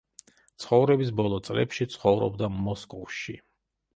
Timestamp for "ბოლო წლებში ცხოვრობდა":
1.19-2.51